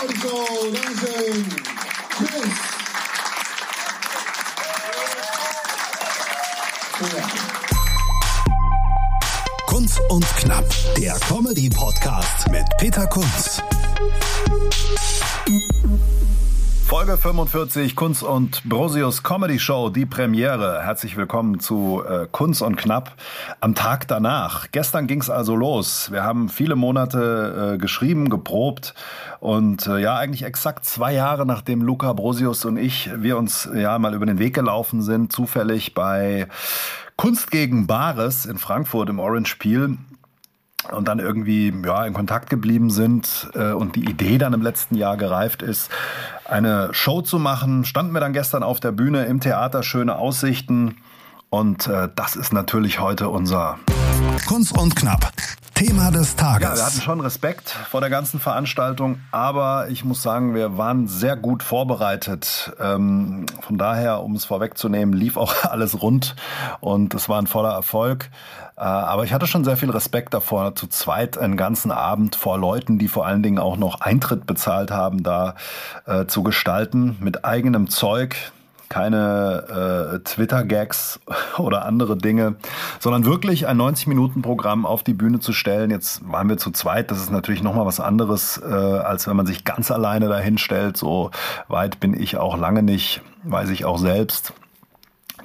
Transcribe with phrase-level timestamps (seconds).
[0.00, 0.70] Rundus Comedy Show.
[0.72, 1.44] Dankeschön.
[2.16, 2.58] Tschüss.
[7.00, 7.28] Ja.
[10.08, 10.64] Und Knapp,
[10.96, 13.60] der Comedy-Podcast mit Peter Kunz.
[17.08, 20.82] Folge 45 Kunz und Brosius Comedy Show, die Premiere.
[20.82, 23.14] Herzlich willkommen zu äh, Kunz und Knapp
[23.60, 24.70] am Tag danach.
[24.72, 26.12] Gestern ging's also los.
[26.12, 28.92] Wir haben viele Monate äh, geschrieben, geprobt
[29.40, 33.98] und äh, ja, eigentlich exakt zwei Jahre nachdem Luca Brosius und ich, wir uns ja
[33.98, 36.46] mal über den Weg gelaufen sind, zufällig bei
[37.16, 39.96] Kunst gegen Bares in Frankfurt im Orange Peel
[40.92, 44.94] und dann irgendwie ja, in Kontakt geblieben sind äh, und die Idee dann im letzten
[44.94, 45.90] Jahr gereift ist,
[46.44, 47.84] eine Show zu machen.
[47.84, 50.96] Standen wir dann gestern auf der Bühne im Theater, schöne Aussichten
[51.50, 53.78] und äh, das ist natürlich heute unser
[54.46, 55.32] Kunst und Knapp.
[55.74, 56.68] Thema des Tages.
[56.68, 61.06] Ja, wir hatten schon Respekt vor der ganzen Veranstaltung, aber ich muss sagen, wir waren
[61.06, 62.72] sehr gut vorbereitet.
[62.80, 66.34] Ähm, von daher, um es vorwegzunehmen, lief auch alles rund
[66.80, 68.28] und es war ein voller Erfolg.
[68.76, 72.58] Äh, aber ich hatte schon sehr viel Respekt davor, zu zweit einen ganzen Abend vor
[72.58, 75.54] Leuten, die vor allen Dingen auch noch Eintritt bezahlt haben, da
[76.06, 78.50] äh, zu gestalten mit eigenem Zeug
[78.88, 81.20] keine äh, Twitter-Gags
[81.58, 82.56] oder andere Dinge,
[83.00, 85.90] sondern wirklich ein 90-Minuten-Programm auf die Bühne zu stellen.
[85.90, 89.46] Jetzt waren wir zu zweit, das ist natürlich nochmal was anderes, äh, als wenn man
[89.46, 90.96] sich ganz alleine dahin stellt.
[90.96, 91.30] So
[91.68, 94.52] weit bin ich auch lange nicht, weiß ich auch selbst.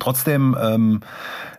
[0.03, 0.99] Trotzdem ähm,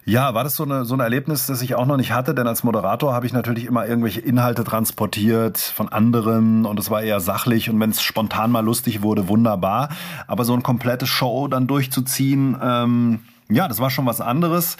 [0.04, 2.46] ja, war das so, eine, so ein Erlebnis, das ich auch noch nicht hatte, denn
[2.46, 7.20] als Moderator habe ich natürlich immer irgendwelche Inhalte transportiert von anderen und es war eher
[7.20, 9.88] sachlich und wenn es spontan mal lustig wurde, wunderbar.
[10.26, 13.20] Aber so ein komplettes Show dann durchzuziehen, ähm,
[13.50, 14.78] ja, das war schon was anderes.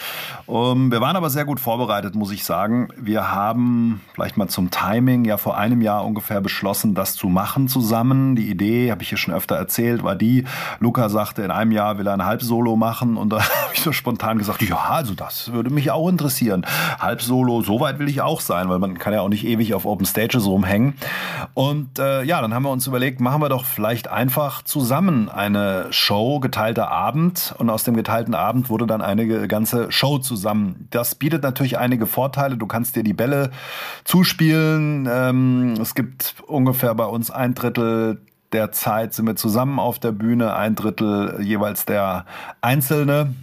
[0.49, 2.89] Ähm, wir waren aber sehr gut vorbereitet, muss ich sagen.
[2.97, 7.69] Wir haben vielleicht mal zum Timing ja vor einem Jahr ungefähr beschlossen, das zu machen
[7.69, 8.37] zusammen.
[8.37, 10.45] Die Idee, habe ich hier schon öfter erzählt, war die,
[10.81, 13.93] Luca sagte, in einem Jahr will er ein Halbsolo machen und da habe ich so
[13.93, 16.65] spontan gesagt, ja, also das würde mich auch interessieren.
[16.99, 19.85] Halbsolo, so weit will ich auch sein, weil man kann ja auch nicht ewig auf
[19.85, 20.95] Open Stages rumhängen.
[21.53, 25.89] Und äh, ja, dann haben wir uns überlegt, machen wir doch vielleicht einfach zusammen eine
[25.91, 30.87] Show, geteilter Abend und aus dem geteilten Abend Abend wurde dann eine ganze Show zusammen.
[30.91, 32.57] Das bietet natürlich einige Vorteile.
[32.57, 33.51] Du kannst dir die Bälle
[34.05, 35.09] zuspielen.
[35.11, 38.21] Ähm, es gibt ungefähr bei uns ein Drittel
[38.53, 42.25] der Zeit sind wir zusammen auf der Bühne, ein Drittel jeweils der
[42.61, 43.35] Einzelne.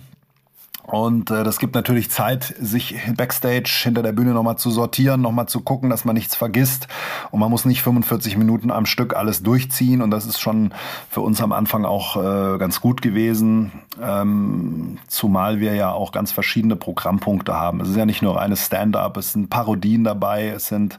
[0.91, 5.47] Und äh, das gibt natürlich Zeit, sich backstage hinter der Bühne nochmal zu sortieren, nochmal
[5.47, 6.90] zu gucken, dass man nichts vergisst.
[7.31, 10.02] Und man muss nicht 45 Minuten am Stück alles durchziehen.
[10.02, 10.74] Und das ist schon
[11.09, 13.72] für uns am Anfang auch äh, ganz gut gewesen.
[14.02, 17.79] Ähm, zumal wir ja auch ganz verschiedene Programmpunkte haben.
[17.79, 20.97] Es ist ja nicht nur reines Stand-up, es sind Parodien dabei, es sind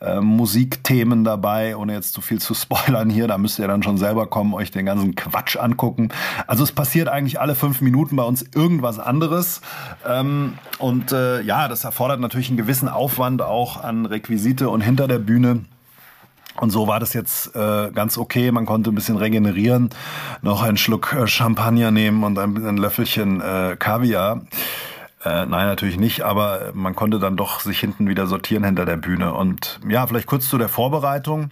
[0.00, 3.26] äh, Musikthemen dabei, ohne jetzt zu viel zu spoilern hier.
[3.26, 6.10] Da müsst ihr dann schon selber kommen, euch den ganzen Quatsch angucken.
[6.46, 9.60] Also es passiert eigentlich alle fünf Minuten bei uns irgendwas anderes anderes.
[10.06, 15.08] Ähm, und äh, ja, das erfordert natürlich einen gewissen Aufwand auch an Requisite und hinter
[15.08, 15.64] der Bühne.
[16.60, 18.52] Und so war das jetzt äh, ganz okay.
[18.52, 19.90] Man konnte ein bisschen regenerieren,
[20.42, 24.42] noch einen Schluck äh, Champagner nehmen und ein, ein Löffelchen äh, Kaviar.
[25.24, 28.96] Äh, nein, natürlich nicht, aber man konnte dann doch sich hinten wieder sortieren hinter der
[28.96, 29.32] Bühne.
[29.32, 31.50] Und ja, vielleicht kurz zu der Vorbereitung.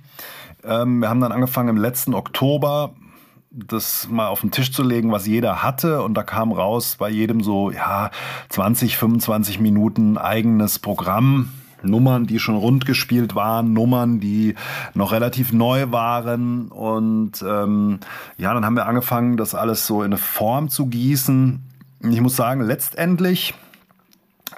[0.64, 2.92] Ähm, wir haben dann angefangen im letzten Oktober
[3.50, 6.02] das mal auf den Tisch zu legen, was jeder hatte.
[6.02, 8.10] Und da kam raus bei jedem so, ja,
[8.48, 11.50] 20, 25 Minuten eigenes Programm.
[11.82, 14.54] Nummern, die schon rund gespielt waren, Nummern, die
[14.92, 16.68] noch relativ neu waren.
[16.68, 18.00] Und ähm,
[18.36, 21.60] ja, dann haben wir angefangen, das alles so in eine Form zu gießen.
[22.02, 23.54] Ich muss sagen, letztendlich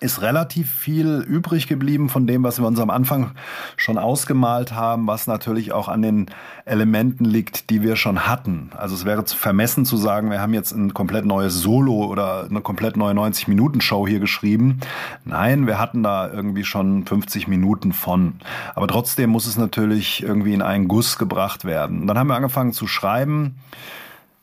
[0.03, 3.33] ist relativ viel übrig geblieben von dem, was wir uns am Anfang
[3.77, 6.27] schon ausgemalt haben, was natürlich auch an den
[6.65, 8.71] Elementen liegt, die wir schon hatten.
[8.77, 12.61] Also es wäre vermessen zu sagen, wir haben jetzt ein komplett neues Solo oder eine
[12.61, 14.81] komplett neue 90-Minuten-Show hier geschrieben.
[15.25, 18.35] Nein, wir hatten da irgendwie schon 50 Minuten von.
[18.75, 22.03] Aber trotzdem muss es natürlich irgendwie in einen Guss gebracht werden.
[22.03, 23.57] Und dann haben wir angefangen zu schreiben.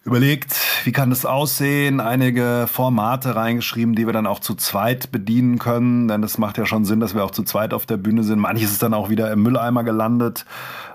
[0.04, 0.56] Überlegt,
[0.86, 6.08] wie kann das aussehen, einige Formate reingeschrieben, die wir dann auch zu zweit bedienen können,
[6.08, 8.40] denn das macht ja schon Sinn, dass wir auch zu zweit auf der Bühne sind.
[8.40, 10.46] Manches ist dann auch wieder im Mülleimer gelandet,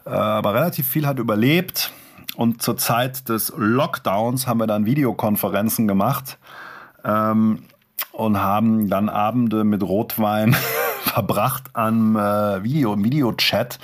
[0.06, 1.92] äh, aber relativ viel hat überlebt.
[2.36, 6.38] Und zur Zeit des Lockdowns haben wir dann Videokonferenzen gemacht
[7.04, 7.62] ähm,
[8.10, 10.56] und haben dann Abende mit Rotwein
[11.02, 13.78] verbracht am äh, Video, Videochat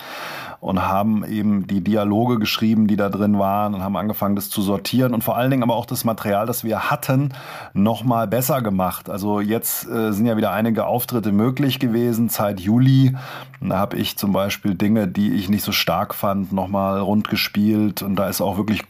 [0.61, 4.61] und haben eben die Dialoge geschrieben, die da drin waren und haben angefangen, das zu
[4.61, 7.33] sortieren und vor allen Dingen aber auch das Material, das wir hatten,
[7.73, 9.09] nochmal besser gemacht.
[9.09, 13.17] Also jetzt äh, sind ja wieder einige Auftritte möglich gewesen seit Juli.
[13.61, 18.03] Da habe ich zum Beispiel Dinge, die ich nicht so stark fand, nochmal rund gespielt
[18.03, 18.83] und da ist auch wirklich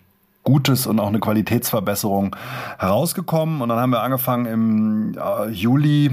[0.43, 2.35] Gutes und auch eine Qualitätsverbesserung
[2.79, 3.61] herausgekommen.
[3.61, 6.11] Und dann haben wir angefangen im äh, Juli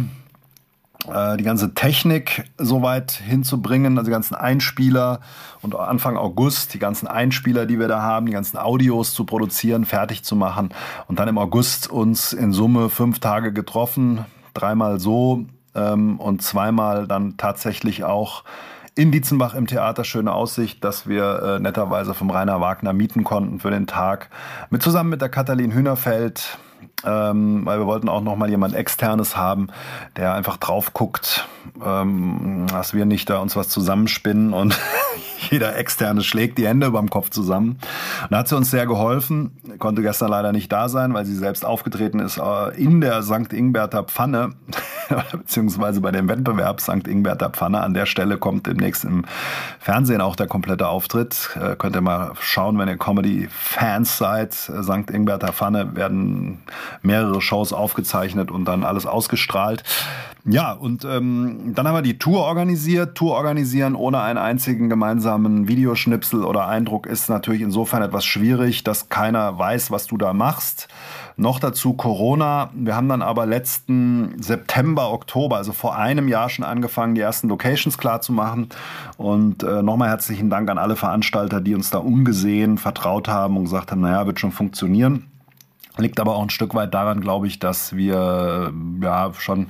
[1.38, 5.20] die ganze Technik soweit hinzubringen, also die ganzen Einspieler
[5.62, 9.86] und Anfang August die ganzen Einspieler, die wir da haben, die ganzen Audios zu produzieren,
[9.86, 10.70] fertig zu machen
[11.08, 15.46] und dann im August uns in Summe fünf Tage getroffen, dreimal so
[15.76, 18.44] ähm, und zweimal dann tatsächlich auch
[18.98, 23.60] in Dietzenbach im Theater Schöne Aussicht, dass wir äh, netterweise vom Rainer Wagner mieten konnten
[23.60, 24.30] für den Tag.
[24.72, 26.58] Mit zusammen mit der Katalin Hühnerfeld,
[27.06, 29.68] ähm, weil wir wollten auch noch mal jemand externes haben,
[30.16, 31.48] der einfach drauf guckt,
[31.84, 34.78] ähm, dass wir nicht da uns was zusammenspinnen und
[35.50, 37.78] jeder externe schlägt die Hände überm Kopf zusammen.
[38.24, 41.36] Und da hat sie uns sehr geholfen, konnte gestern leider nicht da sein, weil sie
[41.36, 43.54] selbst aufgetreten ist äh, in der St.
[43.54, 44.54] Ingberter Pfanne,
[45.32, 47.08] beziehungsweise bei dem Wettbewerb St.
[47.08, 47.82] Ingberter Pfanne.
[47.82, 49.26] An der Stelle kommt demnächst im
[49.80, 51.58] Fernsehen auch der komplette Auftritt.
[51.62, 54.54] Äh, könnt ihr mal schauen, wenn ihr Comedy-Fans seid.
[54.54, 55.12] St.
[55.12, 56.60] Ingberter Pfanne werden
[57.02, 59.84] mehrere Shows aufgezeichnet und dann alles ausgestrahlt.
[60.50, 63.16] Ja, und ähm, dann haben wir die Tour organisiert.
[63.16, 69.10] Tour organisieren ohne einen einzigen gemeinsamen Videoschnipsel oder Eindruck ist natürlich insofern etwas schwierig, dass
[69.10, 70.88] keiner weiß, was du da machst.
[71.40, 72.72] Noch dazu Corona.
[72.74, 77.48] Wir haben dann aber letzten September, Oktober, also vor einem Jahr schon angefangen, die ersten
[77.48, 78.70] Locations klar zu machen.
[79.18, 83.66] Und äh, nochmal herzlichen Dank an alle Veranstalter, die uns da ungesehen vertraut haben und
[83.66, 85.28] gesagt haben, naja, wird schon funktionieren.
[85.98, 89.68] Liegt aber auch ein Stück weit daran, glaube ich, dass wir ja schon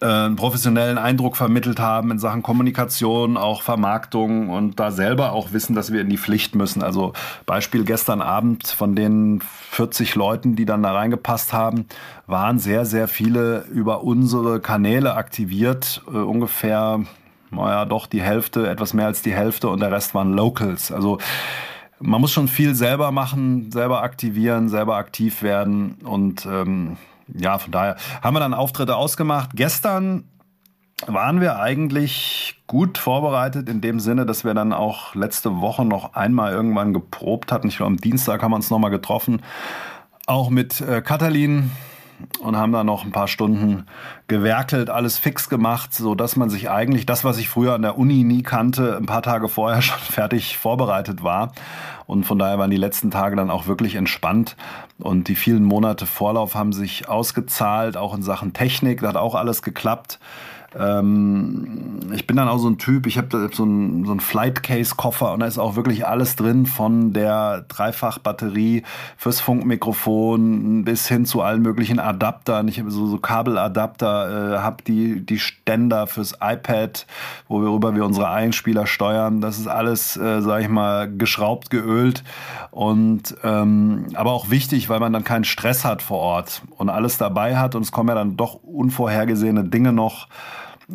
[0.00, 5.74] einen professionellen Eindruck vermittelt haben in Sachen Kommunikation, auch Vermarktung und da selber auch wissen,
[5.74, 6.82] dass wir in die Pflicht müssen.
[6.82, 7.12] Also
[7.44, 11.86] Beispiel gestern Abend von den 40 Leuten, die dann da reingepasst haben,
[12.26, 16.02] waren sehr, sehr viele über unsere Kanäle aktiviert.
[16.06, 17.00] Äh, ungefähr,
[17.50, 20.92] naja, doch die Hälfte, etwas mehr als die Hälfte und der Rest waren Locals.
[20.92, 21.18] Also
[21.98, 26.96] man muss schon viel selber machen, selber aktivieren, selber aktiv werden und ähm,
[27.34, 29.50] ja, von daher haben wir dann Auftritte ausgemacht.
[29.54, 30.24] Gestern
[31.06, 36.14] waren wir eigentlich gut vorbereitet in dem Sinne, dass wir dann auch letzte Woche noch
[36.14, 37.68] einmal irgendwann geprobt hatten.
[37.68, 39.42] Ich glaube, am Dienstag haben wir uns nochmal getroffen.
[40.26, 41.70] Auch mit äh, Katalin,
[42.40, 43.86] und haben da noch ein paar Stunden
[44.28, 47.98] gewerkelt, alles fix gemacht, so dass man sich eigentlich das, was ich früher an der
[47.98, 51.52] Uni nie kannte, ein paar Tage vorher schon fertig vorbereitet war.
[52.06, 54.56] Und von daher waren die letzten Tage dann auch wirklich entspannt.
[54.98, 59.00] Und die vielen Monate Vorlauf haben sich ausgezahlt, auch in Sachen Technik.
[59.00, 60.18] Da hat auch alles geklappt.
[60.78, 64.94] Ähm, ich bin dann auch so ein Typ, ich habe so einen so Flight Case
[64.96, 68.84] Koffer und da ist auch wirklich alles drin von der Dreifachbatterie
[69.16, 72.68] fürs Funkmikrofon bis hin zu allen möglichen Adaptern.
[72.68, 77.06] Ich habe so, so Kabeladapter, äh, habe die die Ständer fürs iPad,
[77.48, 79.40] worüber wir unsere Einspieler steuern.
[79.40, 82.22] Das ist alles, äh, sage ich mal, geschraubt, geölt
[82.70, 87.18] und ähm, aber auch wichtig, weil man dann keinen Stress hat vor Ort und alles
[87.18, 90.28] dabei hat und es kommen ja dann doch unvorhergesehene Dinge noch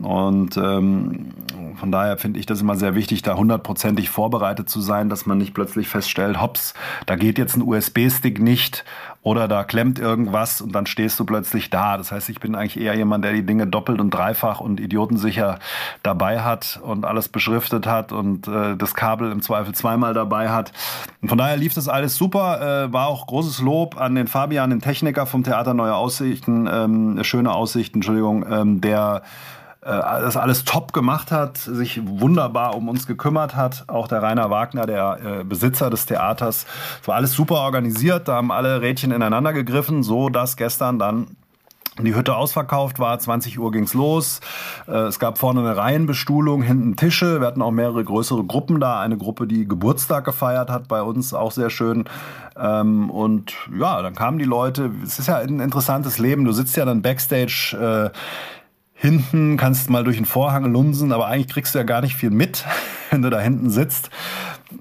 [0.02, 1.32] und ähm,
[1.76, 5.38] von daher finde ich das immer sehr wichtig, da hundertprozentig vorbereitet zu sein, dass man
[5.38, 6.74] nicht plötzlich feststellt, hops,
[7.06, 8.86] da geht jetzt ein USB-Stick nicht
[9.22, 11.98] oder da klemmt irgendwas und dann stehst du plötzlich da.
[11.98, 15.58] Das heißt, ich bin eigentlich eher jemand, der die Dinge doppelt und dreifach und idiotensicher
[16.04, 20.72] dabei hat und alles beschriftet hat und äh, das Kabel im Zweifel zweimal dabei hat.
[21.22, 22.86] Und von daher lief das alles super.
[22.86, 27.24] Äh, war auch großes Lob an den Fabian, den Techniker vom Theater Neue Aussichten, ähm,
[27.24, 29.24] schöne Aussichten, Entschuldigung, ähm, der
[29.86, 33.86] das alles top gemacht hat, sich wunderbar um uns gekümmert hat.
[33.88, 36.66] Auch der Rainer Wagner, der äh, Besitzer des Theaters.
[37.02, 41.38] Es war alles super organisiert, da haben alle Rädchen ineinander gegriffen, so dass gestern dann
[42.04, 44.42] die Hütte ausverkauft war, 20 Uhr ging's los.
[44.88, 47.40] Äh, es gab vorne eine Reihenbestuhlung, hinten Tische.
[47.40, 49.00] Wir hatten auch mehrere größere Gruppen da.
[49.00, 52.06] Eine Gruppe, die Geburtstag gefeiert hat bei uns, auch sehr schön.
[52.58, 54.92] Ähm, und ja, dann kamen die Leute.
[55.06, 56.44] Es ist ja ein interessantes Leben.
[56.44, 58.12] Du sitzt ja dann backstage
[58.96, 62.32] hinten, kannst mal durch den Vorhang lunsen, aber eigentlich kriegst du ja gar nicht viel
[62.32, 62.66] mit,
[63.12, 64.10] wenn du da hinten sitzt.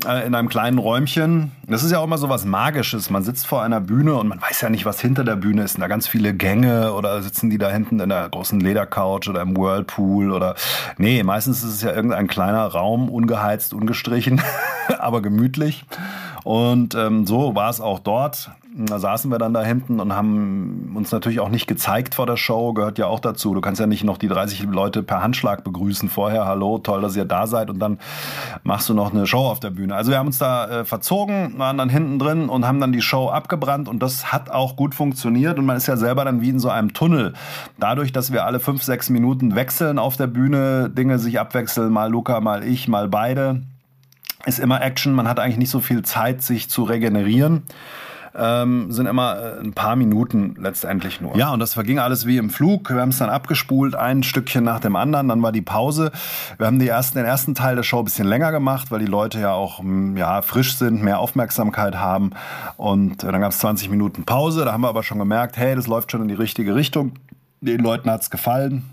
[0.06, 1.52] äh, in einem kleinen Räumchen.
[1.66, 3.11] Das ist ja auch immer so was Magisches.
[3.11, 5.73] Man sitzt vor einer Bühne und man weiß ja nicht, was hinter der Bühne ist.
[5.73, 9.42] Sind da ganz viele Gänge oder sitzen die da hinten in der großen Ledercouch oder
[9.42, 10.54] im Whirlpool oder
[10.97, 14.40] nee, meistens ist es ja irgendein kleiner Raum, ungeheizt, ungestrichen,
[14.99, 15.85] aber gemütlich.
[16.44, 18.50] Und ähm, so war es auch dort.
[18.76, 22.37] Da saßen wir dann da hinten und haben uns natürlich auch nicht gezeigt vor der
[22.37, 23.54] Show, gehört ja auch dazu.
[23.54, 26.45] Du kannst ja nicht noch die 30 Leute per Handschlag begrüßen vorher.
[26.45, 28.00] Hallo, toll, dass ihr da seid und dann
[28.64, 29.95] machst du noch eine Show auf der Bühne.
[29.95, 33.00] Also wir haben uns da äh, verzogen, waren dann hinten drin und haben dann die
[33.00, 36.49] Show abgebrannt und das hat auch gut funktioniert und man ist ja selber dann wie
[36.49, 37.35] in so einem Tunnel.
[37.78, 42.11] Dadurch, dass wir alle fünf, sechs Minuten wechseln auf der Bühne, Dinge sich abwechseln, mal
[42.11, 43.62] Luca, mal ich, mal beide,
[44.47, 45.12] ist immer Action.
[45.12, 47.62] Man hat eigentlich nicht so viel Zeit, sich zu regenerieren
[48.37, 51.37] ähm, sind immer äh, ein paar Minuten letztendlich nur.
[51.37, 52.91] Ja, und das verging alles wie im Flug.
[52.91, 55.29] Wir haben es dann abgespult, ein Stückchen nach dem anderen.
[55.29, 56.11] Dann war die Pause.
[56.59, 59.07] Wir haben die ersten, den ersten Teil der Show ein bisschen länger gemacht, weil die
[59.07, 62.31] Leute ja auch mm, ja, frisch sind, mehr Aufmerksamkeit haben.
[62.76, 64.64] Und äh, dann gab es 20 Minuten Pause.
[64.64, 67.12] Da haben wir aber schon gemerkt, hey, das läuft schon in die richtige Richtung.
[67.61, 68.85] Den Leuten hat's gefallen.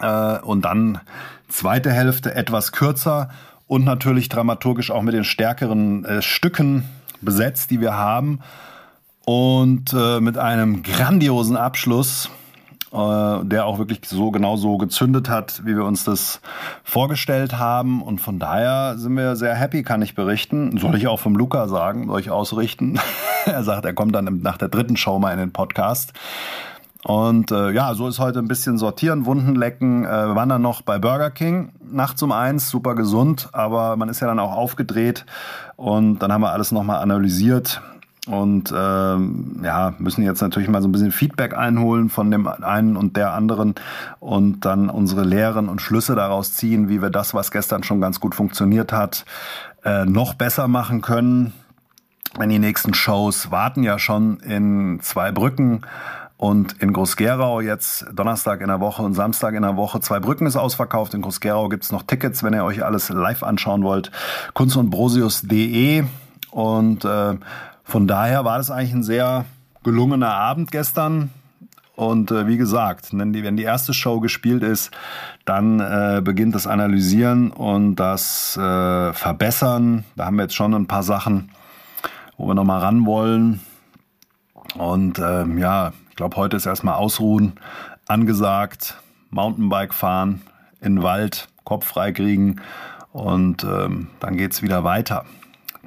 [0.00, 1.00] Äh, und dann
[1.48, 3.30] zweite Hälfte etwas kürzer
[3.66, 6.84] und natürlich dramaturgisch auch mit den stärkeren äh, Stücken
[7.22, 8.40] besetzt, die wir haben.
[9.24, 12.28] Und äh, mit einem grandiosen Abschluss,
[12.92, 16.40] äh, der auch wirklich so genau so gezündet hat, wie wir uns das
[16.82, 18.02] vorgestellt haben.
[18.02, 20.76] Und von daher sind wir sehr happy, kann ich berichten.
[20.76, 22.98] Soll ich auch vom Luca sagen, soll ich ausrichten.
[23.46, 26.12] er sagt, er kommt dann nach der dritten Show mal in den Podcast.
[27.04, 30.04] Und äh, ja, so ist heute ein bisschen sortieren, Wunden lecken.
[30.04, 34.08] Äh, wir waren dann noch bei Burger King nachts um eins, super gesund, aber man
[34.08, 35.26] ist ja dann auch aufgedreht
[35.76, 37.82] und dann haben wir alles nochmal analysiert
[38.28, 42.96] und ähm, ja, müssen jetzt natürlich mal so ein bisschen Feedback einholen von dem einen
[42.96, 43.74] und der anderen
[44.20, 48.20] und dann unsere Lehren und Schlüsse daraus ziehen, wie wir das, was gestern schon ganz
[48.20, 49.24] gut funktioniert hat,
[49.84, 51.52] äh, noch besser machen können.
[52.38, 55.82] Denn die nächsten Shows warten ja schon in zwei Brücken
[56.42, 60.00] und in Groß-Gerau jetzt Donnerstag in der Woche und Samstag in der Woche.
[60.00, 61.14] Zwei Brücken ist ausverkauft.
[61.14, 64.10] In Groß-Gerau gibt's noch Tickets, wenn ihr euch alles live anschauen wollt.
[64.52, 66.02] Kunst und Brosius.de.
[66.50, 67.36] Und äh,
[67.84, 69.44] von daher war das eigentlich ein sehr
[69.84, 71.30] gelungener Abend gestern.
[71.94, 74.90] Und äh, wie gesagt, wenn die, wenn die erste Show gespielt ist,
[75.44, 80.02] dann äh, beginnt das Analysieren und das äh, Verbessern.
[80.16, 81.50] Da haben wir jetzt schon ein paar Sachen,
[82.36, 83.60] wo wir nochmal ran wollen.
[84.74, 87.54] Und ähm, ja, ich glaube, heute ist erstmal Ausruhen
[88.06, 88.98] angesagt,
[89.30, 90.42] Mountainbike fahren,
[90.82, 92.60] in den Wald, Kopf frei kriegen
[93.12, 95.24] und ähm, dann geht's wieder weiter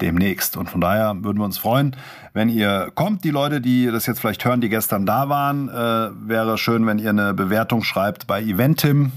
[0.02, 0.58] demnächst.
[0.58, 1.96] Und von daher würden wir uns freuen,
[2.34, 3.24] wenn ihr kommt.
[3.24, 6.98] Die Leute, die das jetzt vielleicht hören, die gestern da waren, äh, wäre schön, wenn
[6.98, 9.12] ihr eine Bewertung schreibt bei Eventim.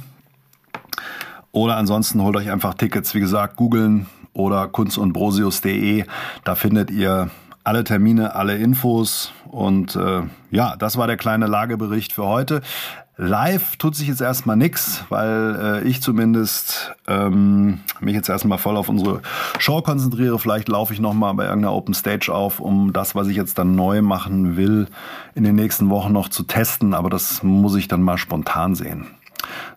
[1.53, 6.05] Oder ansonsten holt euch einfach Tickets, wie gesagt, googeln oder kunstundbrosius.de.
[6.45, 7.31] Da findet ihr
[7.65, 9.33] alle Termine, alle Infos.
[9.51, 12.63] Und äh, ja, das war der kleine Lagebericht für heute.
[13.21, 18.77] Live tut sich jetzt erstmal nix, weil äh, ich zumindest ähm, mich jetzt erstmal voll
[18.77, 19.23] auf unsere
[19.59, 20.39] Show konzentriere.
[20.39, 23.75] Vielleicht laufe ich nochmal bei irgendeiner Open Stage auf, um das, was ich jetzt dann
[23.75, 24.87] neu machen will,
[25.35, 26.95] in den nächsten Wochen noch zu testen.
[26.95, 29.09] Aber das muss ich dann mal spontan sehen.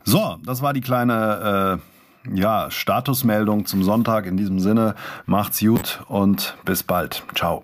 [0.04, 1.80] So, das war die kleine
[2.28, 4.28] äh, ja, Statusmeldung zum Sonntag.
[4.28, 4.94] In diesem Sinne,
[5.25, 7.24] macht's gut und bis bald.
[7.34, 7.63] Ciao.